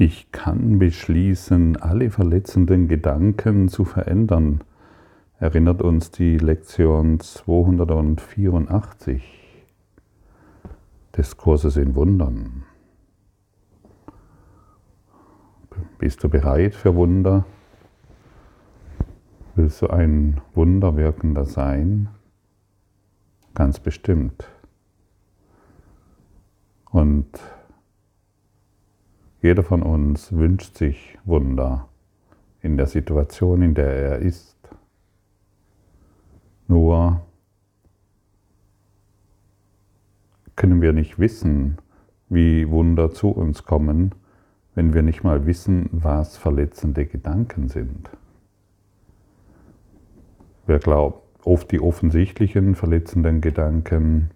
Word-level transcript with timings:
Ich 0.00 0.30
kann 0.30 0.78
beschließen, 0.78 1.76
alle 1.78 2.10
verletzenden 2.10 2.86
Gedanken 2.86 3.66
zu 3.66 3.84
verändern, 3.84 4.62
erinnert 5.40 5.82
uns 5.82 6.12
die 6.12 6.38
Lektion 6.38 7.18
284 7.18 9.24
des 11.16 11.36
Kurses 11.36 11.76
in 11.76 11.96
Wundern. 11.96 12.62
Bist 15.98 16.22
du 16.22 16.28
bereit 16.28 16.76
für 16.76 16.94
Wunder? 16.94 17.44
Willst 19.56 19.82
du 19.82 19.88
ein 19.88 20.40
Wunderwirkender 20.54 21.44
sein? 21.44 22.08
Ganz 23.52 23.80
bestimmt. 23.80 24.48
Und 26.88 27.26
jeder 29.40 29.62
von 29.62 29.82
uns 29.82 30.32
wünscht 30.32 30.76
sich 30.76 31.16
Wunder 31.24 31.88
in 32.60 32.76
der 32.76 32.86
Situation, 32.86 33.62
in 33.62 33.74
der 33.74 33.94
er 33.94 34.18
ist. 34.18 34.56
Nur 36.66 37.22
können 40.56 40.82
wir 40.82 40.92
nicht 40.92 41.20
wissen, 41.20 41.78
wie 42.28 42.68
Wunder 42.68 43.12
zu 43.12 43.28
uns 43.28 43.62
kommen, 43.62 44.12
wenn 44.74 44.92
wir 44.92 45.02
nicht 45.02 45.22
mal 45.22 45.46
wissen, 45.46 45.88
was 45.92 46.36
verletzende 46.36 47.06
Gedanken 47.06 47.68
sind. 47.68 48.10
Wir 50.66 50.80
glauben, 50.80 51.16
oft 51.44 51.70
die 51.70 51.80
offensichtlichen 51.80 52.74
verletzenden 52.74 53.40
Gedanken, 53.40 54.30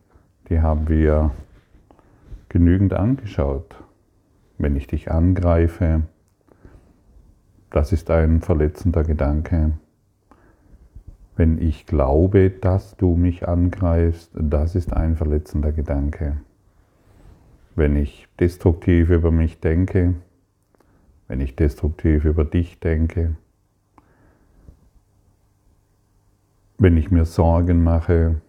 die 0.49 0.61
haben 0.61 0.89
wir 0.89 1.33
genügend 2.49 2.93
angeschaut 2.95 3.82
wenn 4.63 4.77
ich 4.77 4.87
dich 4.87 5.11
angreife, 5.11 6.03
das 7.71 7.93
ist 7.93 8.11
ein 8.11 8.41
verletzender 8.41 9.03
Gedanke. 9.03 9.73
Wenn 11.35 11.61
ich 11.61 11.85
glaube, 11.85 12.51
dass 12.51 12.97
du 12.97 13.17
mich 13.17 13.49
angreifst, 13.49 14.31
das 14.35 14.77
ist 14.77 14.93
ein 14.93 15.17
verletzender 15.17 15.73
Gedanke. 15.73 16.37
Wenn 17.75 17.97
ich 17.97 18.29
destruktiv 18.39 19.11
über 19.11 19.33
mich 19.33 19.59
denke, 19.59 20.15
wenn 21.27 21.41
ich 21.41 21.57
destruktiv 21.57 22.25
über 22.25 22.45
dich 22.45 22.79
denke, 22.79 23.35
wenn 26.79 26.97
ich 26.97 27.11
mir 27.11 27.25
Sorgen 27.25 27.83
mache, 27.83 28.41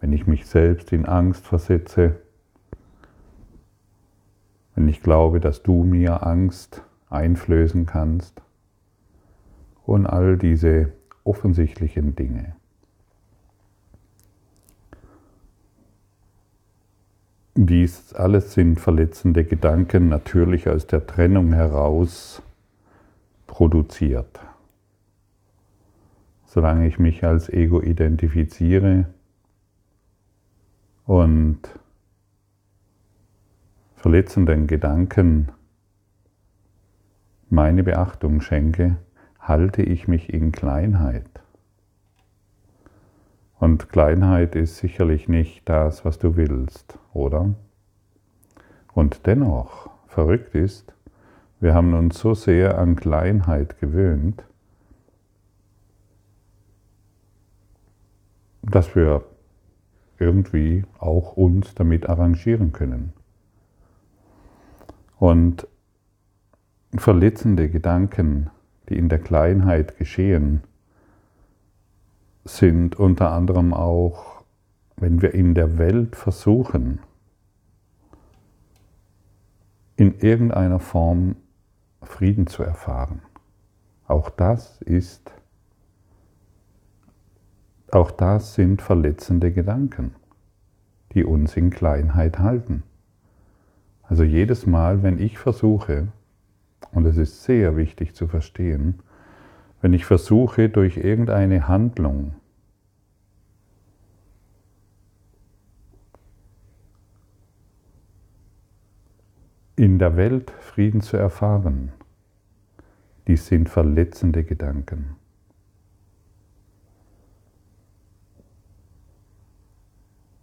wenn 0.00 0.14
ich 0.14 0.26
mich 0.26 0.46
selbst 0.46 0.90
in 0.90 1.04
Angst 1.04 1.46
versetze, 1.46 2.21
wenn 4.74 4.88
ich 4.88 5.02
glaube, 5.02 5.40
dass 5.40 5.62
du 5.62 5.84
mir 5.84 6.26
Angst 6.26 6.82
einflößen 7.10 7.86
kannst 7.86 8.40
und 9.84 10.06
all 10.06 10.38
diese 10.38 10.92
offensichtlichen 11.24 12.16
Dinge. 12.16 12.56
Dies 17.54 18.14
alles 18.14 18.54
sind 18.54 18.80
verletzende 18.80 19.44
Gedanken 19.44 20.08
natürlich 20.08 20.70
aus 20.70 20.86
der 20.86 21.06
Trennung 21.06 21.52
heraus 21.52 22.42
produziert. 23.46 24.40
Solange 26.46 26.86
ich 26.86 26.98
mich 26.98 27.24
als 27.24 27.50
Ego 27.50 27.82
identifiziere 27.82 29.06
und 31.04 31.60
verletzenden 34.02 34.66
Gedanken 34.66 35.52
meine 37.50 37.84
Beachtung 37.84 38.40
schenke, 38.40 38.96
halte 39.38 39.82
ich 39.82 40.08
mich 40.08 40.34
in 40.34 40.50
Kleinheit. 40.50 41.28
Und 43.60 43.90
Kleinheit 43.90 44.56
ist 44.56 44.78
sicherlich 44.78 45.28
nicht 45.28 45.68
das, 45.68 46.04
was 46.04 46.18
du 46.18 46.34
willst, 46.34 46.98
oder? 47.12 47.54
Und 48.92 49.24
dennoch, 49.28 49.88
verrückt 50.08 50.56
ist, 50.56 50.92
wir 51.60 51.72
haben 51.72 51.94
uns 51.94 52.18
so 52.18 52.34
sehr 52.34 52.78
an 52.78 52.96
Kleinheit 52.96 53.78
gewöhnt, 53.78 54.42
dass 58.62 58.96
wir 58.96 59.24
irgendwie 60.18 60.84
auch 60.98 61.36
uns 61.36 61.76
damit 61.76 62.08
arrangieren 62.08 62.72
können. 62.72 63.12
Und 65.22 65.68
verletzende 66.96 67.70
Gedanken, 67.70 68.50
die 68.88 68.98
in 68.98 69.08
der 69.08 69.20
Kleinheit 69.20 69.96
geschehen, 69.96 70.64
sind 72.44 72.96
unter 72.96 73.30
anderem 73.30 73.72
auch, 73.72 74.42
wenn 74.96 75.22
wir 75.22 75.32
in 75.32 75.54
der 75.54 75.78
Welt 75.78 76.16
versuchen, 76.16 76.98
in 79.94 80.18
irgendeiner 80.18 80.80
Form 80.80 81.36
Frieden 82.02 82.48
zu 82.48 82.64
erfahren. 82.64 83.22
Auch 84.08 84.28
das 84.28 84.82
ist, 84.82 85.30
auch 87.92 88.10
das 88.10 88.54
sind 88.54 88.82
verletzende 88.82 89.52
Gedanken, 89.52 90.16
die 91.12 91.22
uns 91.22 91.56
in 91.56 91.70
Kleinheit 91.70 92.40
halten. 92.40 92.82
Also 94.12 94.24
jedes 94.24 94.66
Mal, 94.66 95.02
wenn 95.02 95.18
ich 95.18 95.38
versuche, 95.38 96.08
und 96.90 97.06
es 97.06 97.16
ist 97.16 97.44
sehr 97.44 97.78
wichtig 97.78 98.14
zu 98.14 98.28
verstehen, 98.28 98.98
wenn 99.80 99.94
ich 99.94 100.04
versuche 100.04 100.68
durch 100.68 100.98
irgendeine 100.98 101.66
Handlung 101.66 102.34
in 109.76 109.98
der 109.98 110.14
Welt 110.18 110.50
Frieden 110.60 111.00
zu 111.00 111.16
erfahren, 111.16 111.90
dies 113.26 113.46
sind 113.46 113.70
verletzende 113.70 114.44
Gedanken. 114.44 115.16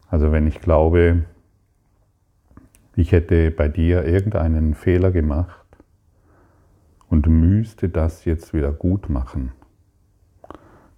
Also 0.08 0.32
wenn 0.32 0.48
ich 0.48 0.60
glaube, 0.60 1.26
ich 3.00 3.14
hätte 3.14 3.50
bei 3.50 3.70
dir 3.70 4.04
irgendeinen 4.04 4.74
Fehler 4.74 5.12
gemacht 5.12 5.66
und 7.08 7.28
müsste 7.28 7.88
das 7.88 8.26
jetzt 8.26 8.54
wieder 8.54 8.74
gut 8.74 9.10
machen. 9.10 9.54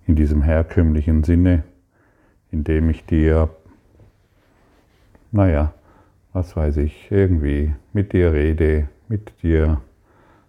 In 0.07 0.15
diesem 0.15 0.41
herkömmlichen 0.41 1.23
Sinne, 1.23 1.63
indem 2.49 2.89
ich 2.89 3.05
dir, 3.05 3.49
naja, 5.31 5.73
was 6.33 6.55
weiß 6.55 6.77
ich, 6.77 7.11
irgendwie 7.11 7.75
mit 7.93 8.13
dir 8.13 8.33
rede, 8.33 8.87
mit 9.07 9.43
dir 9.43 9.81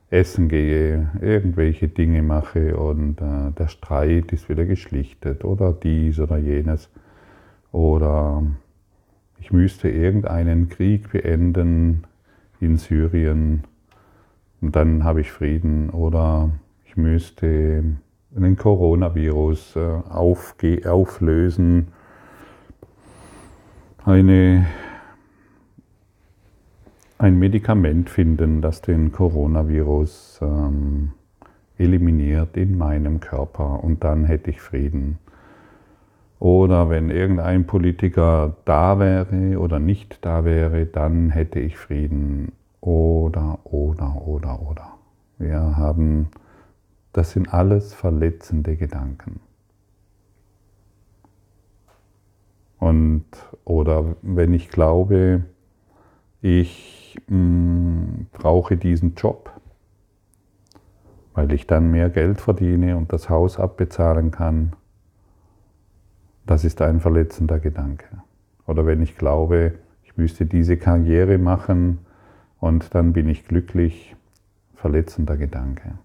essen 0.08 0.48
gehe, 0.48 1.10
irgendwelche 1.20 1.88
Dinge 1.88 2.22
mache 2.22 2.78
und 2.78 3.20
äh, 3.20 3.50
der 3.58 3.68
Streit 3.68 4.32
ist 4.32 4.48
wieder 4.48 4.64
geschlichtet 4.64 5.44
oder 5.44 5.72
dies 5.74 6.18
oder 6.18 6.38
jenes 6.38 6.90
oder 7.72 8.42
ich 9.42 9.50
müsste 9.50 9.88
irgendeinen 9.88 10.68
Krieg 10.68 11.10
beenden 11.10 12.04
in 12.60 12.76
Syrien 12.76 13.64
und 14.60 14.76
dann 14.76 15.02
habe 15.02 15.20
ich 15.20 15.32
Frieden 15.32 15.90
oder 15.90 16.52
ich 16.84 16.96
müsste 16.96 17.82
einen 18.36 18.56
Coronavirus 18.56 19.74
äh, 19.74 20.86
auflösen, 20.86 21.88
eine, 24.04 24.66
ein 27.18 27.36
Medikament 27.36 28.10
finden, 28.10 28.62
das 28.62 28.80
den 28.80 29.10
Coronavirus 29.10 30.38
ähm, 30.40 31.14
eliminiert 31.78 32.56
in 32.56 32.78
meinem 32.78 33.18
Körper 33.18 33.82
und 33.82 34.04
dann 34.04 34.24
hätte 34.24 34.50
ich 34.50 34.60
Frieden. 34.60 35.18
Oder 36.42 36.90
wenn 36.90 37.08
irgendein 37.08 37.68
Politiker 37.68 38.56
da 38.64 38.98
wäre 38.98 39.60
oder 39.60 39.78
nicht 39.78 40.24
da 40.24 40.44
wäre, 40.44 40.86
dann 40.86 41.30
hätte 41.30 41.60
ich 41.60 41.76
Frieden. 41.76 42.50
Oder, 42.80 43.60
oder, 43.62 44.26
oder, 44.26 44.60
oder. 44.60 44.98
Wir 45.38 45.76
haben, 45.76 46.32
das 47.12 47.30
sind 47.30 47.54
alles 47.54 47.94
verletzende 47.94 48.74
Gedanken. 48.74 49.38
Und, 52.80 53.24
oder 53.64 54.16
wenn 54.22 54.52
ich 54.52 54.68
glaube, 54.68 55.44
ich 56.40 57.20
mh, 57.28 57.36
mm, 57.36 58.26
brauche 58.32 58.76
diesen 58.76 59.14
Job, 59.14 59.52
weil 61.34 61.52
ich 61.52 61.68
dann 61.68 61.92
mehr 61.92 62.10
Geld 62.10 62.40
verdiene 62.40 62.96
und 62.96 63.12
das 63.12 63.30
Haus 63.30 63.60
abbezahlen 63.60 64.32
kann, 64.32 64.72
das 66.46 66.64
ist 66.64 66.82
ein 66.82 67.00
verletzender 67.00 67.58
Gedanke. 67.60 68.22
Oder 68.66 68.86
wenn 68.86 69.02
ich 69.02 69.16
glaube, 69.16 69.74
ich 70.04 70.16
müsste 70.16 70.46
diese 70.46 70.76
Karriere 70.76 71.38
machen 71.38 71.98
und 72.60 72.94
dann 72.94 73.12
bin 73.12 73.28
ich 73.28 73.46
glücklich, 73.46 74.16
verletzender 74.74 75.36
Gedanke. 75.36 75.98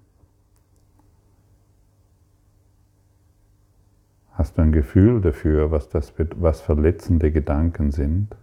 Hast 4.34 4.58
du 4.58 4.62
ein 4.62 4.72
Gefühl 4.72 5.22
dafür, 5.22 5.72
was, 5.72 5.90
das, 5.90 6.14
was 6.36 6.62
verletzende 6.62 7.32
Gedanken 7.32 7.92
sind, 7.92 8.36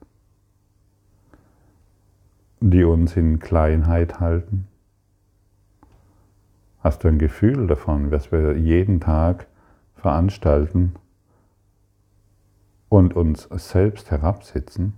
die 2.60 2.82
uns 2.82 3.16
in 3.16 3.38
Kleinheit 3.38 4.18
halten? 4.18 4.66
Hast 6.80 7.04
du 7.04 7.08
ein 7.08 7.18
Gefühl 7.18 7.68
davon, 7.68 8.10
was 8.10 8.32
wir 8.32 8.58
jeden 8.58 9.00
Tag 9.00 9.46
veranstalten 9.94 10.94
und 12.94 13.16
uns 13.16 13.48
selbst 13.50 14.12
herabsetzen 14.12 14.92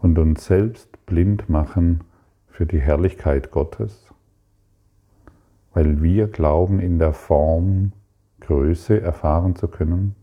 und 0.00 0.16
uns 0.16 0.44
selbst 0.44 1.04
blind 1.04 1.48
machen 1.48 2.04
für 2.46 2.66
die 2.66 2.78
Herrlichkeit 2.78 3.50
Gottes, 3.50 4.14
weil 5.74 6.04
wir 6.04 6.28
glauben, 6.28 6.78
in 6.78 7.00
der 7.00 7.14
Form 7.14 7.90
Größe 8.38 9.00
erfahren 9.00 9.56
zu 9.56 9.66
können, 9.66 10.14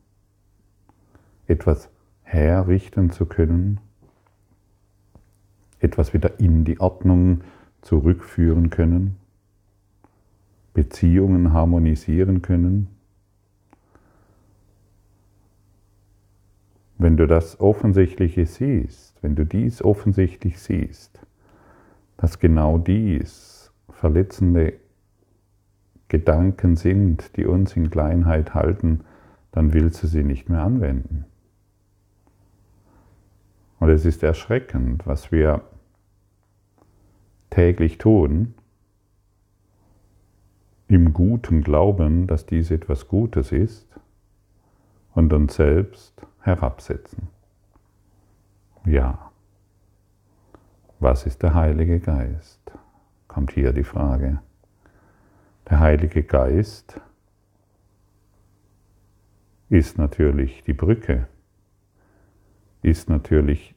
etwas 1.45 1.89
herrichten 2.21 3.11
zu 3.11 3.25
können, 3.25 3.81
etwas 5.81 6.13
wieder 6.13 6.39
in 6.39 6.63
die 6.63 6.79
Ordnung 6.79 7.41
zurückführen 7.81 8.69
können, 8.69 9.17
Beziehungen 10.73 11.51
harmonisieren 11.51 12.41
können, 12.41 12.87
Wenn 17.03 17.17
du 17.17 17.27
das 17.27 17.59
Offensichtliche 17.59 18.45
siehst, 18.45 19.21
wenn 19.21 19.35
du 19.35 19.45
dies 19.45 19.83
offensichtlich 19.83 20.57
siehst, 20.57 21.19
dass 22.15 22.39
genau 22.39 22.77
dies 22.77 23.73
verletzende 23.89 24.75
Gedanken 26.07 26.77
sind, 26.77 27.35
die 27.35 27.45
uns 27.45 27.75
in 27.75 27.89
Kleinheit 27.89 28.53
halten, 28.53 29.01
dann 29.51 29.73
willst 29.73 30.01
du 30.01 30.07
sie 30.07 30.23
nicht 30.23 30.47
mehr 30.47 30.61
anwenden. 30.61 31.25
Und 33.81 33.89
es 33.89 34.05
ist 34.05 34.23
erschreckend, 34.23 35.05
was 35.05 35.29
wir 35.29 35.61
täglich 37.49 37.97
tun, 37.97 38.53
im 40.87 41.11
guten 41.11 41.63
Glauben, 41.63 42.27
dass 42.27 42.45
dies 42.45 42.71
etwas 42.71 43.09
Gutes 43.09 43.51
ist 43.51 43.89
und 45.13 45.33
uns 45.33 45.55
selbst 45.55 46.25
herabsetzen. 46.43 47.29
Ja. 48.85 49.31
Was 50.99 51.25
ist 51.25 51.41
der 51.41 51.53
Heilige 51.53 51.99
Geist? 51.99 52.59
Kommt 53.27 53.51
hier 53.51 53.73
die 53.73 53.83
Frage. 53.83 54.39
Der 55.69 55.79
Heilige 55.79 56.23
Geist 56.23 56.99
ist 59.69 59.97
natürlich 59.97 60.63
die 60.63 60.73
Brücke, 60.73 61.27
ist 62.81 63.09
natürlich 63.09 63.73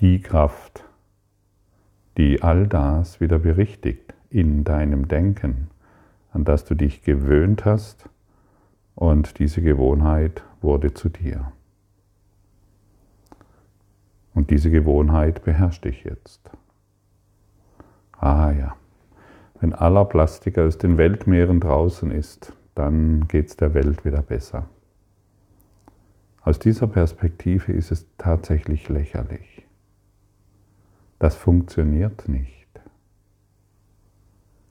die 0.00 0.20
Kraft, 0.20 0.84
die 2.16 2.42
all 2.42 2.66
das 2.66 3.20
wieder 3.20 3.38
berichtigt 3.38 4.14
in 4.28 4.64
deinem 4.64 5.08
Denken, 5.08 5.70
an 6.32 6.44
das 6.44 6.64
du 6.64 6.74
dich 6.74 7.02
gewöhnt 7.02 7.64
hast 7.64 8.08
und 8.94 9.38
diese 9.38 9.62
Gewohnheit 9.62 10.42
wurde 10.60 10.94
zu 10.94 11.08
dir. 11.08 11.52
Und 14.34 14.50
diese 14.50 14.70
Gewohnheit 14.70 15.42
beherrscht 15.42 15.84
dich 15.84 16.04
jetzt. 16.04 16.50
Ah 18.18 18.52
ja, 18.52 18.76
wenn 19.60 19.72
aller 19.72 20.04
Plastik 20.04 20.58
aus 20.58 20.78
den 20.78 20.98
Weltmeeren 20.98 21.60
draußen 21.60 22.10
ist, 22.10 22.52
dann 22.74 23.28
geht 23.28 23.48
es 23.48 23.56
der 23.56 23.74
Welt 23.74 24.04
wieder 24.04 24.22
besser. 24.22 24.68
Aus 26.42 26.58
dieser 26.58 26.86
Perspektive 26.86 27.72
ist 27.72 27.90
es 27.90 28.06
tatsächlich 28.16 28.88
lächerlich. 28.88 29.66
Das 31.18 31.36
funktioniert 31.36 32.28
nicht. 32.28 32.68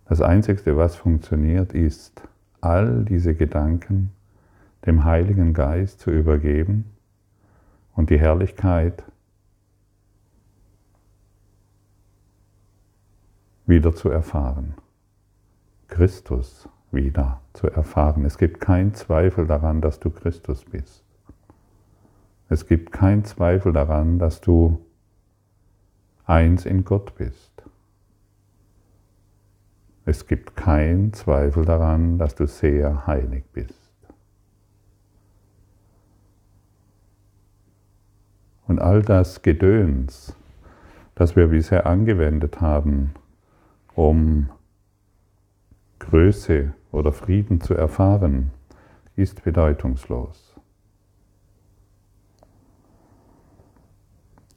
Das 0.06 0.22
Einzige, 0.22 0.76
was 0.76 0.96
funktioniert, 0.96 1.74
ist, 1.74 2.24
all 2.62 3.06
diese 3.06 3.36
Gedanken 3.36 4.12
dem 4.86 5.04
Heiligen 5.04 5.54
Geist 5.54 6.00
zu 6.00 6.12
übergeben 6.12 6.86
und 7.96 8.10
die 8.10 8.20
Herrlichkeit 8.20 9.04
wieder 13.66 13.94
zu 13.94 14.10
erfahren. 14.10 14.74
Christus 15.88 16.68
wieder 16.92 17.42
zu 17.54 17.68
erfahren. 17.68 18.26
Es 18.26 18.38
gibt 18.38 18.60
keinen 18.60 18.94
Zweifel 18.94 19.46
daran, 19.46 19.82
dass 19.82 20.00
du 20.00 20.10
Christus 20.10 20.66
bist. 20.66 21.04
Es 22.50 22.68
gibt 22.68 22.92
keinen 22.92 23.26
Zweifel 23.26 23.74
daran, 23.74 24.18
dass 24.18 24.42
du 24.42 24.80
eins 26.26 26.66
in 26.66 26.84
Gott 26.84 27.16
bist. 27.16 27.59
Es 30.10 30.26
gibt 30.26 30.56
keinen 30.56 31.14
Zweifel 31.14 31.66
daran, 31.66 32.18
dass 32.18 32.34
du 32.34 32.48
sehr 32.48 33.06
heilig 33.06 33.44
bist. 33.54 33.94
Und 38.66 38.80
all 38.80 39.04
das 39.04 39.44
Gedöns, 39.44 40.36
das 41.14 41.36
wir 41.36 41.50
bisher 41.50 41.86
angewendet 41.86 42.60
haben, 42.60 43.14
um 43.94 44.50
Größe 46.00 46.74
oder 46.92 47.14
Frieden 47.14 47.62
zu 47.62 47.76
erfahren, 47.76 48.50
ist 49.16 49.44
bedeutungslos. 49.44 50.56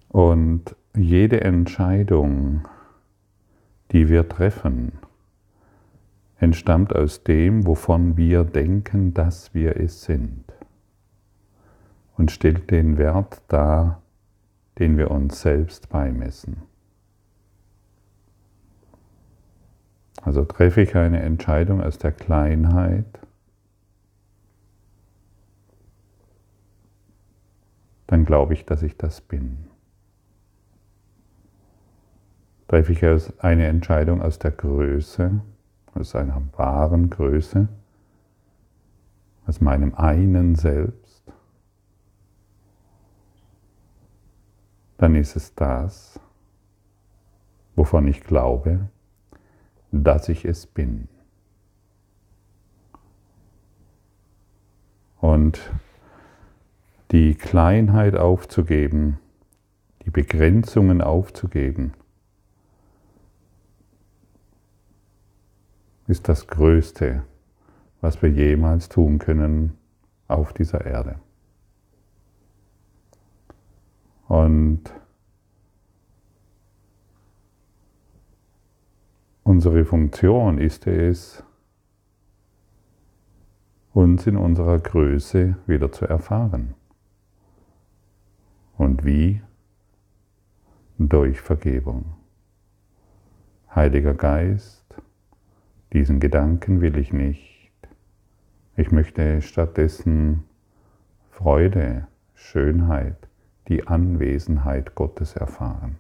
Und 0.09 0.75
jede 0.97 1.43
Entscheidung, 1.43 2.67
die 3.91 4.09
wir 4.09 4.27
treffen, 4.27 4.93
entstammt 6.43 6.93
aus 6.95 7.23
dem, 7.23 7.67
wovon 7.69 8.17
wir 8.17 8.43
denken, 8.43 9.15
dass 9.15 9.55
wir 9.55 9.77
es 9.77 10.03
sind 10.03 10.45
und 12.17 12.33
stellt 12.33 12.73
den 12.73 12.99
Wert 12.99 13.41
dar, 13.47 14.03
den 14.81 14.99
wir 14.99 15.13
uns 15.13 15.41
selbst 15.41 15.89
beimessen. 15.89 16.63
Also 20.21 20.45
treffe 20.45 20.81
ich 20.83 20.97
eine 20.97 21.23
Entscheidung 21.23 21.81
aus 21.81 21.99
der 21.99 22.11
Kleinheit, 22.11 23.21
dann 28.09 28.25
glaube 28.25 28.55
ich, 28.55 28.67
dass 28.67 28.83
ich 28.83 28.97
das 28.97 29.21
bin. 29.21 29.69
Treffe 32.67 32.93
ich 32.93 33.43
eine 33.43 33.67
Entscheidung 33.69 34.21
aus 34.21 34.41
der 34.41 34.51
Größe, 34.51 35.41
aus 35.95 36.15
einer 36.15 36.43
wahren 36.57 37.11
Größe, 37.11 37.69
aus 39.47 39.61
meinem 39.61 39.95
einen 39.95 40.55
Selbst, 40.55 41.23
dann 44.99 45.15
ist 45.15 45.37
es 45.37 45.55
das, 45.55 46.21
wovon 47.75 48.07
ich 48.07 48.23
glaube, 48.23 48.89
dass 49.91 50.29
ich 50.29 50.45
es 50.45 50.67
bin. 50.67 51.09
Und 55.21 55.73
die 57.11 57.35
Kleinheit 57.35 58.17
aufzugeben, 58.17 59.19
die 60.05 60.11
Begrenzungen 60.11 61.01
aufzugeben, 61.01 61.93
ist 66.07 66.29
das 66.29 66.47
Größte, 66.47 67.23
was 68.01 68.21
wir 68.23 68.31
jemals 68.31 68.89
tun 68.89 69.19
können 69.19 69.79
auf 70.29 70.53
dieser 70.53 70.85
Erde. 70.85 71.17
Und 74.29 74.85
unsere 79.43 79.85
Funktion 79.85 80.59
ist 80.59 80.87
es, 80.87 81.45
uns 83.93 84.27
in 84.27 84.37
unserer 84.37 84.79
Größe 84.79 85.57
wieder 85.67 85.93
zu 85.93 86.07
erfahren. 86.07 86.75
Und 88.79 89.05
wie? 89.05 89.43
Durch 90.99 91.41
Vergebung. 91.41 92.15
Heiliger 93.75 94.15
Geist, 94.15 94.82
diesen 95.93 96.21
Gedanken 96.21 96.81
will 96.81 96.97
ich 96.97 97.13
nicht. 97.13 97.71
Ich 98.77 98.91
möchte 98.91 99.43
stattdessen 99.43 100.45
Freude, 101.31 102.07
Schönheit, 102.35 103.29
die 103.69 103.87
Anwesenheit 103.87 104.95
Gottes 104.95 105.37
erfahren. 105.37 105.99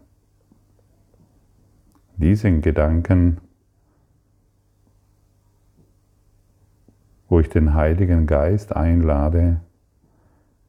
Diesen 2.16 2.62
Gedanken, 2.62 3.40
wo 7.28 7.40
ich 7.40 7.49
den 7.49 7.75
Heiligen 7.75 8.26
Geist 8.26 8.75
einlade, 8.75 9.61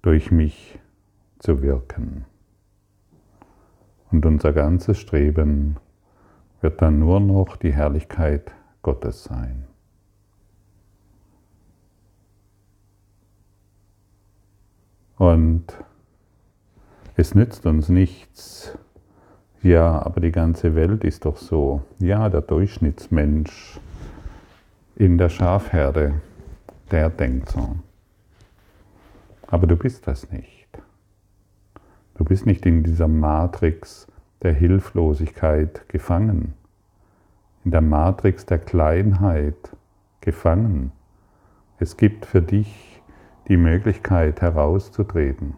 durch 0.01 0.31
mich 0.31 0.79
zu 1.39 1.61
wirken. 1.61 2.25
Und 4.11 4.25
unser 4.25 4.53
ganzes 4.53 4.99
Streben 4.99 5.77
wird 6.61 6.81
dann 6.81 6.99
nur 6.99 7.19
noch 7.19 7.55
die 7.57 7.73
Herrlichkeit 7.73 8.53
Gottes 8.83 9.23
sein. 9.23 9.65
Und 15.17 15.65
es 17.15 17.33
nützt 17.33 17.65
uns 17.65 17.89
nichts, 17.89 18.77
ja, 19.61 20.01
aber 20.05 20.19
die 20.19 20.31
ganze 20.31 20.75
Welt 20.75 21.03
ist 21.05 21.25
doch 21.25 21.37
so. 21.37 21.83
Ja, 21.99 22.29
der 22.29 22.41
Durchschnittsmensch 22.41 23.79
in 24.95 25.17
der 25.17 25.29
Schafherde, 25.29 26.21
der 26.91 27.09
denkt 27.09 27.49
so. 27.49 27.77
Aber 29.47 29.67
du 29.67 29.77
bist 29.77 30.07
das 30.07 30.29
nicht. 30.31 30.67
Du 32.15 32.25
bist 32.25 32.45
nicht 32.45 32.65
in 32.65 32.83
dieser 32.83 33.07
Matrix 33.07 34.07
der 34.41 34.53
Hilflosigkeit 34.53 35.87
gefangen, 35.87 36.53
in 37.63 37.71
der 37.71 37.81
Matrix 37.81 38.45
der 38.45 38.59
Kleinheit 38.59 39.75
gefangen. 40.21 40.91
Es 41.79 41.97
gibt 41.97 42.25
für 42.25 42.41
dich 42.41 43.01
die 43.47 43.57
Möglichkeit 43.57 44.41
herauszutreten. 44.41 45.55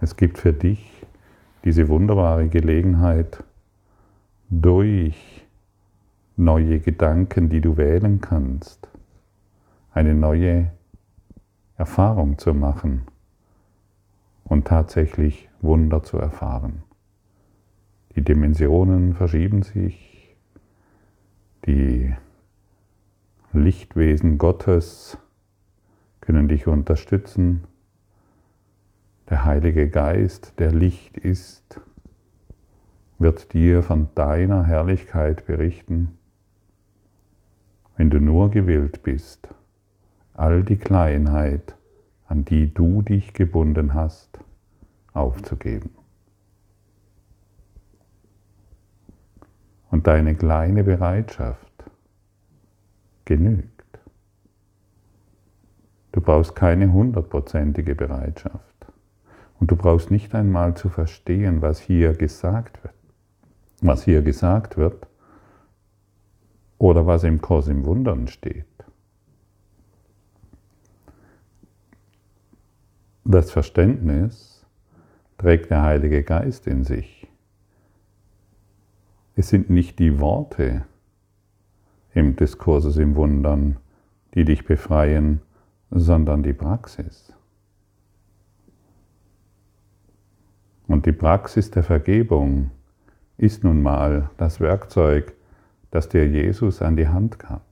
Es 0.00 0.16
gibt 0.16 0.38
für 0.38 0.52
dich 0.52 1.06
diese 1.64 1.88
wunderbare 1.88 2.48
Gelegenheit, 2.48 3.42
durch 4.50 5.46
neue 6.36 6.80
Gedanken, 6.80 7.48
die 7.48 7.60
du 7.60 7.76
wählen 7.76 8.20
kannst, 8.20 8.88
eine 9.92 10.14
neue 10.14 10.70
Erfahrung 11.76 12.38
zu 12.38 12.54
machen 12.54 13.02
und 14.44 14.66
tatsächlich 14.66 15.48
Wunder 15.60 16.02
zu 16.02 16.18
erfahren. 16.18 16.82
Die 18.14 18.22
Dimensionen 18.22 19.14
verschieben 19.14 19.62
sich, 19.62 20.13
die 21.66 22.14
Lichtwesen 23.52 24.36
Gottes 24.36 25.16
können 26.20 26.48
dich 26.48 26.66
unterstützen. 26.66 27.64
Der 29.30 29.44
Heilige 29.44 29.88
Geist, 29.88 30.54
der 30.58 30.72
Licht 30.72 31.16
ist, 31.16 31.80
wird 33.18 33.52
dir 33.54 33.82
von 33.82 34.08
deiner 34.14 34.64
Herrlichkeit 34.64 35.46
berichten, 35.46 36.18
wenn 37.96 38.10
du 38.10 38.20
nur 38.20 38.50
gewillt 38.50 39.02
bist, 39.02 39.48
all 40.34 40.62
die 40.62 40.76
Kleinheit, 40.76 41.76
an 42.26 42.44
die 42.44 42.74
du 42.74 43.02
dich 43.02 43.32
gebunden 43.32 43.94
hast, 43.94 44.38
aufzugeben. 45.12 45.90
Und 49.94 50.08
deine 50.08 50.34
kleine 50.34 50.82
Bereitschaft 50.82 51.84
genügt. 53.24 54.00
Du 56.10 56.20
brauchst 56.20 56.56
keine 56.56 56.92
hundertprozentige 56.92 57.94
Bereitschaft. 57.94 58.86
Und 59.60 59.70
du 59.70 59.76
brauchst 59.76 60.10
nicht 60.10 60.34
einmal 60.34 60.76
zu 60.76 60.88
verstehen, 60.88 61.62
was 61.62 61.78
hier 61.78 62.14
gesagt 62.14 62.82
wird. 62.82 62.94
Was 63.82 64.02
hier 64.02 64.22
gesagt 64.22 64.76
wird 64.76 65.06
oder 66.78 67.06
was 67.06 67.22
im 67.22 67.40
Kurs 67.40 67.68
im 67.68 67.84
Wundern 67.84 68.26
steht. 68.26 68.66
Das 73.24 73.52
Verständnis 73.52 74.66
trägt 75.38 75.70
der 75.70 75.82
Heilige 75.82 76.24
Geist 76.24 76.66
in 76.66 76.82
sich. 76.82 77.28
Es 79.36 79.48
sind 79.48 79.68
nicht 79.70 79.98
die 79.98 80.20
Worte 80.20 80.84
im 82.12 82.36
Diskurses 82.36 82.96
im 82.96 83.16
Wundern, 83.16 83.78
die 84.34 84.44
dich 84.44 84.64
befreien, 84.64 85.40
sondern 85.90 86.42
die 86.42 86.52
Praxis. 86.52 87.32
Und 90.86 91.06
die 91.06 91.12
Praxis 91.12 91.70
der 91.70 91.82
Vergebung 91.82 92.70
ist 93.36 93.64
nun 93.64 93.82
mal 93.82 94.30
das 94.36 94.60
Werkzeug, 94.60 95.34
das 95.90 96.08
dir 96.08 96.28
Jesus 96.28 96.82
an 96.82 96.96
die 96.96 97.08
Hand 97.08 97.38
gab. 97.38 97.62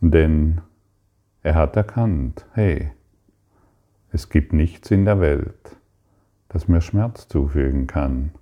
Denn 0.00 0.60
er 1.42 1.54
hat 1.54 1.76
erkannt, 1.76 2.46
hey, 2.52 2.90
es 4.12 4.28
gibt 4.28 4.52
nichts 4.52 4.90
in 4.90 5.04
der 5.04 5.20
Welt, 5.20 5.79
das 6.50 6.66
mir 6.66 6.80
Schmerz 6.80 7.28
zufügen 7.28 7.86
kann. 7.86 8.32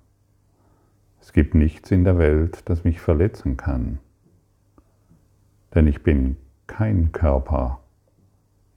Es 1.21 1.33
gibt 1.33 1.55
nichts 1.55 1.91
in 1.91 2.05
der 2.05 2.19
Welt, 2.19 2.63
das 2.65 2.83
mich 2.83 3.01
verletzen 3.01 3.59
kann. 3.59 3.99
Denn 5.75 5.87
ich 5.87 6.03
bin 6.03 6.39
kein 6.67 7.13
Körper, 7.13 7.81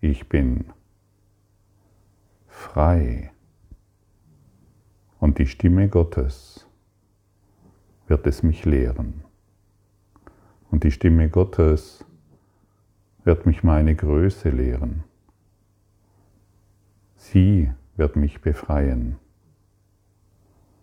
ich 0.02 0.28
bin 0.28 0.66
frei. 2.48 3.32
Und 5.20 5.38
die 5.38 5.48
Stimme 5.48 5.88
Gottes 5.88 6.68
wird 8.08 8.28
es 8.28 8.44
mich 8.44 8.66
lehren. 8.66 9.24
Und 10.72 10.84
die 10.84 10.92
Stimme 10.92 11.30
Gottes 11.30 12.04
wird 13.24 13.46
mich 13.46 13.64
meine 13.64 13.96
Größe 13.96 14.50
lehren. 14.50 15.06
Sie 17.16 17.72
wird 18.02 18.16
mich 18.16 18.42
befreien. 18.42 19.20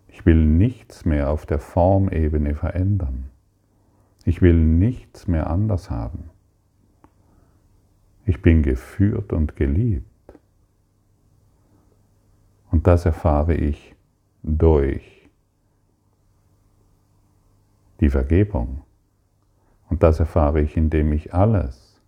Ich 0.07 0.25
will 0.25 0.45
nichts 0.45 1.03
mehr 1.03 1.29
auf 1.31 1.45
der 1.45 1.59
Formebene 1.59 2.55
verändern. 2.55 3.29
Ich 4.23 4.41
will 4.41 4.53
nichts 4.53 5.27
mehr 5.27 5.49
anders 5.49 5.89
haben. 5.89 6.29
Ich 8.25 8.41
bin 8.41 8.63
geführt 8.63 9.33
und 9.33 9.57
geliebt. 9.57 10.05
Und 12.71 12.87
das 12.87 13.05
erfahre 13.05 13.53
ich 13.53 13.97
durch 14.41 15.29
die 17.99 18.09
Vergebung. 18.09 18.83
Und 19.89 20.03
das 20.03 20.21
erfahre 20.21 20.61
ich, 20.61 20.77
indem 20.77 21.11
ich 21.11 21.33
alles 21.33 22.01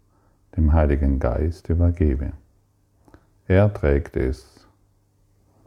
dem 0.56 0.72
Heiligen 0.72 1.20
Geist 1.20 1.68
übergebe. 1.68 2.32
Er 3.46 3.74
trägt 3.74 4.16
es, 4.16 4.61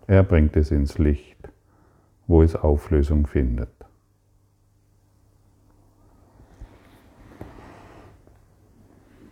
er 0.07 0.23
bringt 0.23 0.57
es 0.57 0.71
ins 0.71 0.99
Licht, 0.99 1.51
wo 2.27 2.43
es 2.43 2.57
Auflösung 2.57 3.27
findet. 3.27 3.71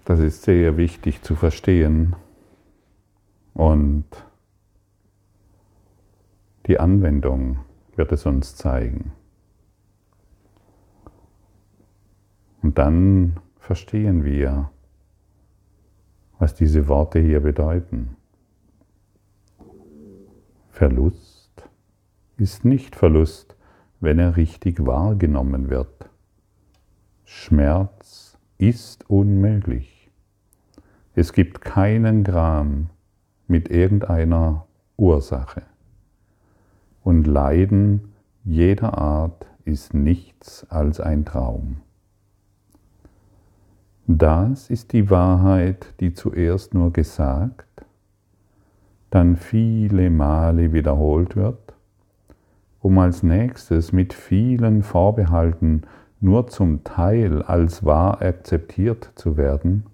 Das 0.04 0.18
ist 0.18 0.42
sehr 0.42 0.76
wichtig 0.76 1.22
zu 1.22 1.36
verstehen 1.36 2.16
und 3.54 4.04
die 6.66 6.78
Anwendung 6.78 7.58
wird 7.96 8.12
es 8.12 8.26
uns 8.26 8.56
zeigen. 8.56 9.12
Und 12.62 12.78
dann 12.78 13.40
verstehen 13.58 14.24
wir, 14.24 14.70
was 16.38 16.54
diese 16.54 16.88
Worte 16.88 17.18
hier 17.18 17.40
bedeuten. 17.40 18.16
Verlust 20.82 21.62
ist 22.38 22.64
nicht 22.64 22.96
Verlust, 22.96 23.54
wenn 24.00 24.18
er 24.18 24.36
richtig 24.36 24.84
wahrgenommen 24.84 25.70
wird. 25.70 26.10
Schmerz 27.24 28.36
ist 28.58 29.08
unmöglich. 29.08 30.10
Es 31.14 31.32
gibt 31.32 31.60
keinen 31.60 32.24
Gram 32.24 32.90
mit 33.46 33.70
irgendeiner 33.70 34.66
Ursache. 34.96 35.62
Und 37.04 37.28
Leiden 37.28 38.14
jeder 38.42 38.98
Art 38.98 39.46
ist 39.64 39.94
nichts 39.94 40.68
als 40.68 40.98
ein 40.98 41.24
Traum. 41.24 41.76
Das 44.08 44.68
ist 44.68 44.92
die 44.92 45.10
Wahrheit, 45.10 45.94
die 46.00 46.12
zuerst 46.12 46.74
nur 46.74 46.92
gesagt, 46.92 47.86
dann 49.12 49.36
viele 49.36 50.08
Male 50.08 50.72
wiederholt 50.72 51.36
wird, 51.36 51.74
um 52.80 52.98
als 52.98 53.22
nächstes 53.22 53.92
mit 53.92 54.14
vielen 54.14 54.82
Vorbehalten 54.82 55.82
nur 56.18 56.46
zum 56.46 56.82
Teil 56.82 57.42
als 57.42 57.84
wahr 57.84 58.22
akzeptiert 58.22 59.12
zu 59.14 59.36
werden 59.36 59.84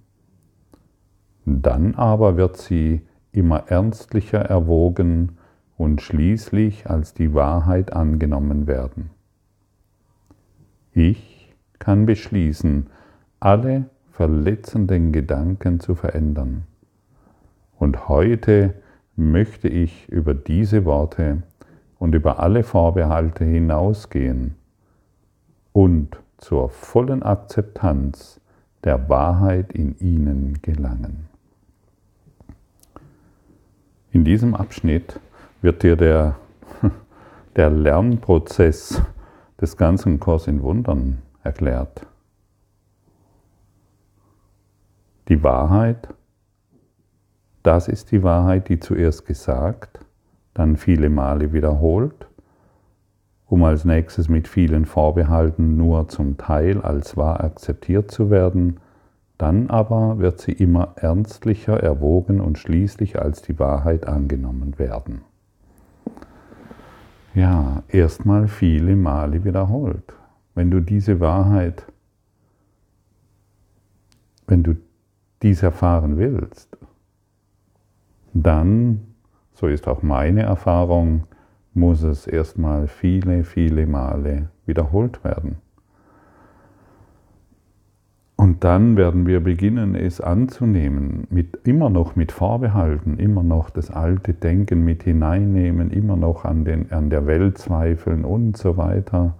Dann 1.45 1.97
aber 1.97 2.37
wird 2.37 2.59
sie 2.59 3.03
immer 3.33 3.65
ernstlicher 3.69 4.41
erwogen 4.41 5.39
und 5.77 6.01
schließlich 6.01 6.89
als 6.89 7.13
die 7.13 7.35
Wahrheit 7.35 7.93
angenommen 7.93 8.69
werden. 8.69 9.11
Ich 10.93 11.53
kann 11.81 12.07
beschließen, 12.07 12.87
alle 13.41 13.87
verletzenden 14.13 15.11
Gedanken 15.11 15.81
zu 15.81 15.97
verändern. 15.97 16.65
Und 17.79 18.09
heute 18.09 18.75
möchte 19.19 19.69
ich 19.69 20.09
über 20.09 20.33
diese 20.33 20.85
Worte 20.85 21.43
und 21.99 22.15
über 22.15 22.39
alle 22.39 22.63
Vorbehalte 22.63 23.45
hinausgehen 23.45 24.55
und 25.73 26.17
zur 26.39 26.71
vollen 26.71 27.25
Akzeptanz 27.25 28.41
der 28.85 29.09
Wahrheit 29.09 29.73
in 29.73 29.99
ihnen 29.99 30.63
gelangen. 30.63 31.29
In 34.13 34.25
diesem 34.25 34.55
Abschnitt 34.55 35.19
wird 35.63 35.83
dir 35.83 35.97
der, 35.97 36.37
der 37.57 37.71
Lernprozess 37.71 39.03
des 39.61 39.77
ganzen 39.77 40.21
Kurs 40.21 40.47
in 40.47 40.63
Wundern 40.63 41.19
erklärt. 41.43 42.07
Die 45.29 45.43
Wahrheit, 45.43 46.09
das 47.63 47.89
ist 47.89 48.13
die 48.13 48.23
Wahrheit, 48.23 48.69
die 48.69 48.79
zuerst 48.79 49.27
gesagt, 49.27 50.01
dann 50.55 50.77
viele 50.77 51.11
Male 51.11 51.53
wiederholt, 51.53 52.29
um 53.47 53.65
als 53.65 53.85
nächstes 53.85 54.29
mit 54.29 54.49
vielen 54.49 54.85
Vorbehalten 54.85 55.77
nur 55.77 56.09
zum 56.09 56.37
Teil 56.37 56.81
als 56.83 57.17
wahr 57.17 57.43
akzeptiert 57.43 58.11
zu 58.11 58.31
werden, 58.31 58.79
dann 59.39 59.71
aber 59.71 60.19
wird 60.19 60.41
sie 60.41 60.53
immer 60.53 60.95
ernstlicher 60.97 61.81
erwogen 61.81 62.41
und 62.41 62.59
schließlich 62.59 63.21
als 63.21 63.41
die 63.41 63.59
Wahrheit 63.59 64.07
angenommen 64.07 64.79
werden. 64.79 65.23
Ja, 67.35 67.85
erstmal 67.89 68.49
viele 68.49 68.97
Male 68.97 69.45
wiederholt. 69.45 70.13
Wenn 70.57 70.73
du 70.73 70.81
diese 70.81 71.21
Wahrheit, 71.21 71.87
wenn 74.49 74.65
du 74.65 74.75
dies 75.43 75.63
erfahren 75.63 76.19
willst, 76.19 76.77
dann, 78.35 79.01
so 79.55 79.67
ist 79.67 79.89
auch 79.89 80.03
meine 80.03 80.43
Erfahrung, 80.43 81.25
muss 81.75 82.03
es 82.03 82.27
erstmal 82.27 82.87
viele, 82.89 83.45
viele 83.45 83.87
Male 83.87 84.49
wiederholt 84.67 85.23
werden. 85.25 85.57
Und 88.41 88.63
dann 88.63 88.97
werden 88.97 89.27
wir 89.27 89.41
beginnen, 89.41 89.97
es 89.97 90.21
anzunehmen, 90.21 91.27
mit, 91.29 91.59
immer 91.65 91.91
noch 91.91 92.15
mit 92.15 92.31
Vorbehalten, 92.31 93.19
immer 93.19 93.43
noch 93.43 93.69
das 93.69 93.91
alte 93.91 94.33
Denken 94.33 94.85
mit 94.85 95.03
hineinnehmen, 95.03 95.91
immer 95.91 96.17
noch 96.17 96.45
an, 96.45 96.65
den, 96.65 96.93
an 96.93 97.11
der 97.11 97.27
Welt 97.27 97.59
zweifeln 97.59 98.25
und 98.25 98.57
so 98.57 98.77
weiter. 98.77 99.35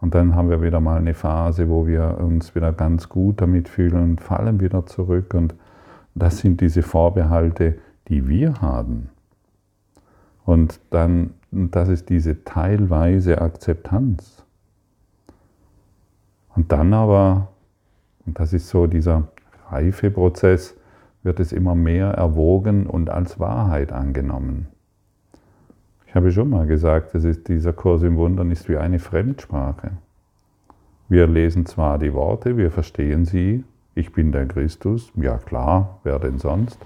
Und 0.00 0.14
dann 0.14 0.34
haben 0.34 0.48
wir 0.48 0.62
wieder 0.62 0.80
mal 0.80 0.96
eine 0.96 1.12
Phase, 1.12 1.68
wo 1.68 1.86
wir 1.86 2.18
uns 2.20 2.54
wieder 2.54 2.72
ganz 2.72 3.10
gut 3.10 3.42
damit 3.42 3.68
fühlen 3.68 4.02
und 4.02 4.20
fallen 4.22 4.60
wieder 4.60 4.86
zurück. 4.86 5.34
Und 5.34 5.54
das 6.14 6.38
sind 6.38 6.62
diese 6.62 6.82
Vorbehalte, 6.82 7.74
die 8.08 8.28
wir 8.28 8.60
haben. 8.60 9.10
Und 10.44 10.80
dann, 10.90 11.34
das 11.50 11.88
ist 11.88 12.08
diese 12.08 12.44
teilweise 12.44 13.40
Akzeptanz. 13.40 14.44
Und 16.54 16.72
dann 16.72 16.92
aber 16.94 17.48
und 18.28 18.38
das 18.38 18.52
ist 18.52 18.68
so 18.68 18.86
dieser 18.86 19.28
Reifeprozess, 19.70 20.76
wird 21.22 21.40
es 21.40 21.50
immer 21.50 21.74
mehr 21.74 22.08
erwogen 22.08 22.86
und 22.86 23.08
als 23.08 23.40
Wahrheit 23.40 23.90
angenommen. 23.90 24.66
Ich 26.06 26.14
habe 26.14 26.30
schon 26.30 26.50
mal 26.50 26.66
gesagt, 26.66 27.14
das 27.14 27.24
ist, 27.24 27.48
dieser 27.48 27.72
Kurs 27.72 28.02
im 28.02 28.18
Wundern 28.18 28.50
ist 28.50 28.68
wie 28.68 28.76
eine 28.76 28.98
Fremdsprache. 28.98 29.92
Wir 31.08 31.26
lesen 31.26 31.64
zwar 31.64 31.98
die 31.98 32.12
Worte, 32.12 32.58
wir 32.58 32.70
verstehen 32.70 33.24
sie, 33.24 33.64
ich 33.94 34.12
bin 34.12 34.30
der 34.30 34.44
Christus, 34.44 35.10
ja 35.16 35.38
klar, 35.38 36.00
wer 36.04 36.18
denn 36.18 36.36
sonst? 36.36 36.78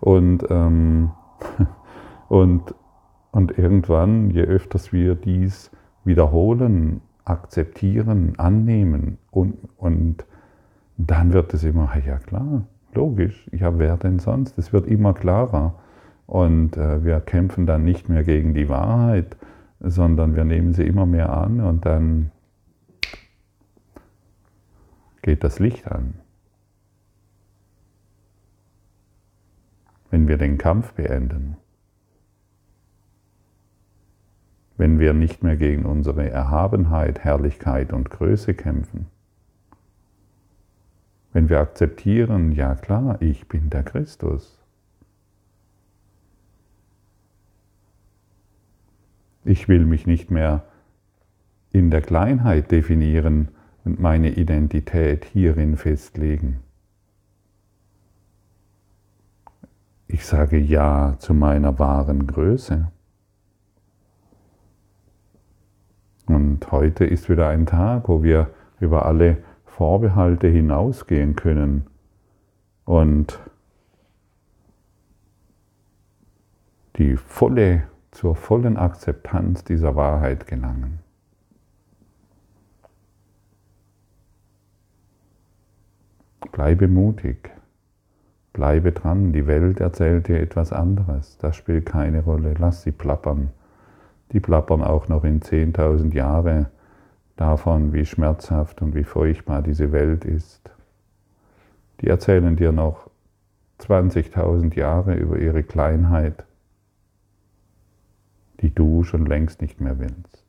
Und, 0.00 0.46
ähm, 0.50 1.10
und, 2.28 2.74
und 3.30 3.58
irgendwann, 3.58 4.30
je 4.30 4.42
öfters 4.42 4.92
wir 4.92 5.14
dies 5.14 5.70
wiederholen, 6.04 7.00
akzeptieren, 7.24 8.34
annehmen 8.38 9.18
und, 9.30 9.56
und 9.76 10.24
dann 10.96 11.32
wird 11.32 11.52
es 11.52 11.64
immer, 11.64 11.90
ja 12.06 12.18
klar, 12.18 12.66
logisch, 12.94 13.48
ja, 13.52 13.78
wer 13.78 13.96
denn 13.96 14.18
sonst? 14.18 14.56
Es 14.58 14.72
wird 14.72 14.86
immer 14.86 15.12
klarer. 15.12 15.74
Und 16.26 16.76
äh, 16.76 17.04
wir 17.04 17.20
kämpfen 17.20 17.66
dann 17.66 17.84
nicht 17.84 18.08
mehr 18.08 18.24
gegen 18.24 18.54
die 18.54 18.68
Wahrheit, 18.68 19.36
sondern 19.80 20.34
wir 20.34 20.44
nehmen 20.44 20.72
sie 20.72 20.84
immer 20.84 21.06
mehr 21.06 21.30
an 21.32 21.60
und 21.60 21.84
dann 21.84 22.32
geht 25.22 25.44
das 25.44 25.58
Licht 25.58 25.86
an. 25.90 26.14
Wenn 30.16 30.28
wir 30.28 30.38
den 30.38 30.56
Kampf 30.56 30.94
beenden, 30.94 31.58
wenn 34.78 34.98
wir 34.98 35.12
nicht 35.12 35.42
mehr 35.42 35.56
gegen 35.56 35.84
unsere 35.84 36.30
Erhabenheit, 36.30 37.18
Herrlichkeit 37.18 37.92
und 37.92 38.08
Größe 38.08 38.54
kämpfen, 38.54 39.08
wenn 41.34 41.50
wir 41.50 41.60
akzeptieren, 41.60 42.52
ja 42.52 42.76
klar, 42.76 43.20
ich 43.20 43.46
bin 43.46 43.68
der 43.68 43.82
Christus. 43.82 44.58
Ich 49.44 49.68
will 49.68 49.84
mich 49.84 50.06
nicht 50.06 50.30
mehr 50.30 50.64
in 51.72 51.90
der 51.90 52.00
Kleinheit 52.00 52.70
definieren 52.70 53.48
und 53.84 54.00
meine 54.00 54.30
Identität 54.30 55.26
hierin 55.26 55.76
festlegen. 55.76 56.65
Ich 60.08 60.24
sage 60.24 60.58
Ja 60.58 61.16
zu 61.18 61.34
meiner 61.34 61.78
wahren 61.78 62.26
Größe. 62.26 62.90
Und 66.26 66.70
heute 66.72 67.04
ist 67.04 67.28
wieder 67.28 67.48
ein 67.48 67.66
Tag, 67.66 68.08
wo 68.08 68.22
wir 68.22 68.50
über 68.80 69.06
alle 69.06 69.38
Vorbehalte 69.64 70.48
hinausgehen 70.48 71.36
können 71.36 71.86
und 72.84 73.38
die 76.96 77.16
volle, 77.16 77.82
zur 78.10 78.36
vollen 78.36 78.76
Akzeptanz 78.76 79.64
dieser 79.64 79.96
Wahrheit 79.96 80.46
gelangen. 80.46 81.00
Bleibe 86.52 86.88
mutig, 86.88 87.50
bleibe 88.56 88.90
dran, 88.90 89.34
die 89.34 89.46
Welt 89.46 89.80
erzählt 89.80 90.28
dir 90.28 90.40
etwas 90.40 90.72
anderes, 90.72 91.36
das 91.36 91.56
spielt 91.56 91.84
keine 91.84 92.22
Rolle, 92.22 92.54
lass 92.58 92.82
sie 92.82 92.90
plappern. 92.90 93.50
Die 94.32 94.40
plappern 94.40 94.82
auch 94.82 95.08
noch 95.08 95.24
in 95.24 95.40
10.000 95.40 96.14
Jahre 96.14 96.70
davon, 97.36 97.92
wie 97.92 98.06
schmerzhaft 98.06 98.80
und 98.80 98.94
wie 98.94 99.04
furchtbar 99.04 99.60
diese 99.60 99.92
Welt 99.92 100.24
ist. 100.24 100.70
Die 102.00 102.08
erzählen 102.08 102.56
dir 102.56 102.72
noch 102.72 103.10
20.000 103.80 104.74
Jahre 104.74 105.14
über 105.16 105.38
ihre 105.38 105.62
Kleinheit, 105.62 106.46
die 108.62 108.74
du 108.74 109.04
schon 109.04 109.26
längst 109.26 109.60
nicht 109.60 109.82
mehr 109.82 109.98
willst. 109.98 110.46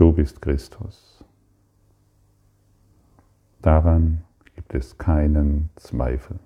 Du 0.00 0.09
bist 0.20 0.42
Christus. 0.42 1.24
Daran 3.62 4.22
gibt 4.54 4.74
es 4.74 4.98
keinen 4.98 5.70
Zweifel. 5.76 6.38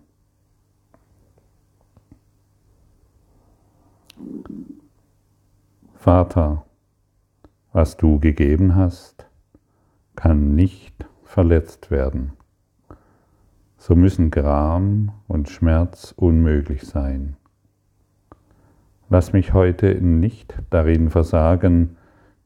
Vater, 5.96 6.64
was 7.72 7.96
du 7.96 8.20
gegeben 8.20 8.76
hast, 8.76 9.26
kann 10.14 10.54
nicht 10.54 11.04
verletzt 11.24 11.90
werden. 11.90 12.34
So 13.76 13.96
müssen 13.96 14.30
Gram 14.30 15.10
und 15.26 15.48
Schmerz 15.48 16.14
unmöglich 16.16 16.84
sein. 16.84 17.34
Lass 19.08 19.32
mich 19.32 19.52
heute 19.52 20.00
nicht 20.00 20.62
darin 20.70 21.10
versagen, 21.10 21.96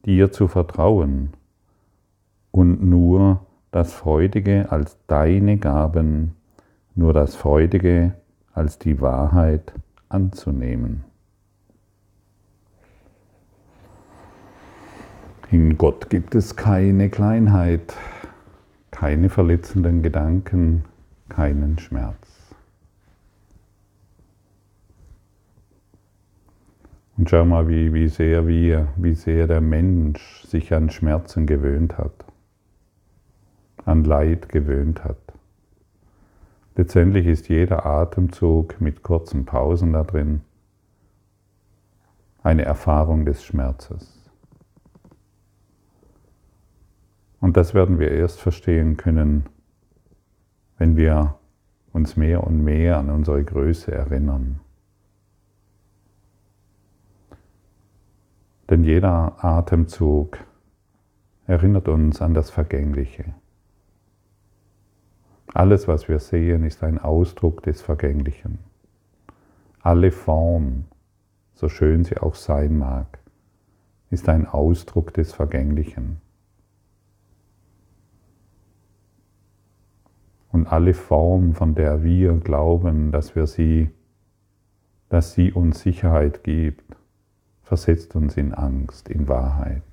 dir 0.05 0.31
zu 0.31 0.47
vertrauen 0.47 1.33
und 2.51 2.83
nur 2.83 3.45
das 3.71 3.93
Freudige 3.93 4.71
als 4.71 4.97
deine 5.07 5.57
Gaben, 5.57 6.35
nur 6.95 7.13
das 7.13 7.35
Freudige 7.35 8.15
als 8.53 8.79
die 8.79 8.99
Wahrheit 9.01 9.73
anzunehmen. 10.09 11.03
In 15.51 15.77
Gott 15.77 16.09
gibt 16.09 16.35
es 16.35 16.55
keine 16.55 17.09
Kleinheit, 17.09 17.95
keine 18.91 19.29
verletzenden 19.29 20.03
Gedanken, 20.03 20.85
keinen 21.27 21.79
Schmerz. 21.79 22.28
Und 27.19 27.29
schau 27.29 27.43
mal, 27.43 27.67
wie, 27.67 27.93
wie, 27.93 28.07
sehr 28.07 28.47
wir, 28.47 28.87
wie 28.95 29.13
sehr 29.13 29.45
der 29.45 29.59
Mensch 29.59 30.45
sich 30.45 30.73
an 30.73 30.89
Schmerzen 30.89 31.47
gewöhnt 31.47 31.97
hat, 31.97 32.13
an 33.83 34.05
Leid 34.05 34.47
gewöhnt 34.47 35.03
hat. 35.03 35.17
Letztendlich 36.77 37.25
ist 37.25 37.49
jeder 37.49 37.85
Atemzug 37.85 38.79
mit 38.79 39.03
kurzen 39.03 39.43
Pausen 39.43 39.91
da 39.91 40.05
drin 40.05 40.43
eine 42.41 42.63
Erfahrung 42.63 43.25
des 43.25 43.43
Schmerzes. 43.43 44.23
Und 47.41 47.57
das 47.57 47.73
werden 47.73 47.99
wir 47.99 48.11
erst 48.11 48.39
verstehen 48.39 48.95
können, 48.95 49.47
wenn 50.77 50.95
wir 50.95 51.35
uns 51.91 52.15
mehr 52.15 52.45
und 52.45 52.63
mehr 52.63 52.97
an 52.97 53.09
unsere 53.09 53.43
Größe 53.43 53.91
erinnern. 53.91 54.61
Denn 58.69 58.83
jeder 58.83 59.43
Atemzug 59.43 60.37
erinnert 61.47 61.87
uns 61.87 62.21
an 62.21 62.35
das 62.35 62.51
Vergängliche. 62.51 63.33
Alles, 65.51 65.87
was 65.87 66.07
wir 66.07 66.19
sehen, 66.19 66.63
ist 66.63 66.83
ein 66.83 66.99
Ausdruck 66.99 67.63
des 67.63 67.81
Vergänglichen. 67.81 68.59
Alle 69.81 70.11
Form, 70.11 70.85
so 71.55 71.67
schön 71.67 72.03
sie 72.03 72.17
auch 72.17 72.35
sein 72.35 72.77
mag, 72.77 73.17
ist 74.11 74.29
ein 74.29 74.45
Ausdruck 74.45 75.13
des 75.15 75.33
Vergänglichen. 75.33 76.21
Und 80.51 80.71
alle 80.71 80.93
Form, 80.93 81.55
von 81.55 81.73
der 81.73 82.03
wir 82.03 82.33
glauben, 82.33 83.11
dass 83.11 83.35
wir 83.35 83.47
sie, 83.47 83.89
dass 85.09 85.33
sie 85.33 85.51
uns 85.51 85.81
Sicherheit 85.81 86.43
gibt, 86.43 86.98
versetzt 87.69 88.15
uns 88.15 88.35
in 88.35 88.51
Angst, 88.55 89.09
in 89.09 89.27
Wahrheit, 89.27 89.83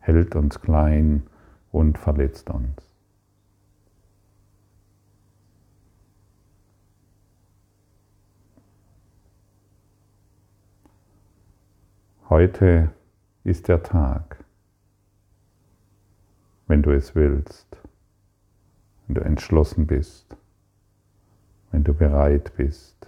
hält 0.00 0.34
uns 0.34 0.60
klein 0.60 1.22
und 1.70 1.96
verletzt 1.96 2.50
uns. 2.50 2.74
Heute 12.28 12.90
ist 13.44 13.68
der 13.68 13.84
Tag, 13.84 14.44
wenn 16.66 16.82
du 16.82 16.90
es 16.90 17.14
willst, 17.14 17.76
wenn 19.06 19.14
du 19.14 19.20
entschlossen 19.20 19.86
bist, 19.86 20.36
wenn 21.70 21.84
du 21.84 21.94
bereit 21.94 22.50
bist, 22.56 23.06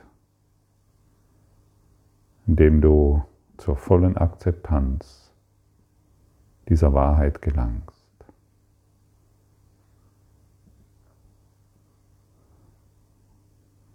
indem 2.46 2.80
du 2.80 3.24
zur 3.58 3.76
vollen 3.76 4.16
Akzeptanz 4.16 5.32
dieser 6.68 6.92
Wahrheit 6.92 7.42
gelangst. 7.42 8.06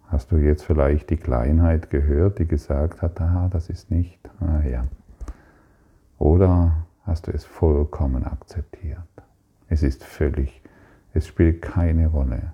Hast 0.08 0.32
du 0.32 0.38
jetzt 0.38 0.64
vielleicht 0.64 1.10
die 1.10 1.18
Kleinheit 1.18 1.90
gehört, 1.90 2.40
die 2.40 2.48
gesagt 2.48 3.02
hat, 3.02 3.22
ah, 3.22 3.48
das 3.50 3.70
ist 3.70 3.92
nicht, 3.92 4.20
ah 4.42 4.62
ja. 4.62 4.84
Oder 6.18 6.86
hast 7.04 7.28
du 7.28 7.32
es 7.32 7.46
vollkommen 7.46 8.26
akzeptiert? 8.26 9.00
Es 9.70 9.84
ist 9.84 10.04
völlig, 10.04 10.62
es 11.14 11.28
spielt 11.28 11.62
keine 11.62 12.08
Rolle. 12.08 12.54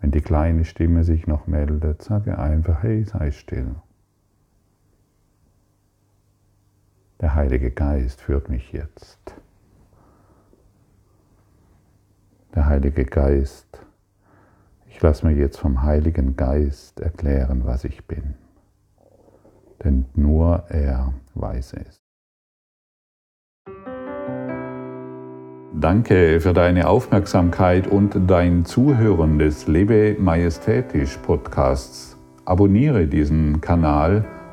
Wenn 0.00 0.12
die 0.12 0.22
kleine 0.22 0.64
Stimme 0.64 1.04
sich 1.04 1.26
noch 1.26 1.46
meldet, 1.46 2.02
sage 2.02 2.38
einfach, 2.38 2.82
hey, 2.82 3.04
sei 3.04 3.30
still. 3.30 3.74
Der 7.20 7.34
Heilige 7.34 7.70
Geist 7.70 8.22
führt 8.22 8.48
mich 8.48 8.72
jetzt. 8.72 9.34
Der 12.54 12.64
Heilige 12.64 13.04
Geist, 13.04 13.84
ich 14.88 15.00
lasse 15.02 15.26
mir 15.26 15.34
jetzt 15.34 15.58
vom 15.58 15.82
Heiligen 15.82 16.36
Geist 16.36 16.98
erklären, 16.98 17.66
was 17.66 17.84
ich 17.84 18.06
bin. 18.06 18.34
Denn 19.84 20.06
nur 20.14 20.64
er 20.68 21.12
weiß 21.34 21.74
es. 21.74 22.00
Danke 25.74 26.40
für 26.40 26.54
deine 26.54 26.88
Aufmerksamkeit 26.88 27.86
und 27.86 28.18
dein 28.28 28.64
Zuhören 28.64 29.38
des 29.38 29.68
Lebe 29.68 30.16
Majestätisch 30.18 31.18
Podcasts. 31.18 32.16
Abonniere 32.46 33.06
diesen 33.06 33.60
Kanal, 33.60 34.24